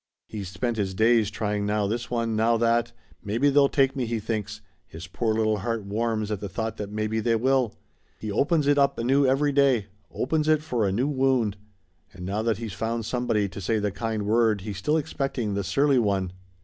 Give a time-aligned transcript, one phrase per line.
[0.25, 2.91] He's spent his days trying now this one, now that.
[3.23, 6.91] 'Maybe they'll take me,' he thinks; his poor little heart warms at the thought that
[6.91, 7.75] maybe they will.
[8.17, 11.55] He opens it up anew every day opens it for a new wound.
[12.13, 15.63] And now that he's found somebody to say the kind word he's still expecting the
[15.63, 16.31] surly one.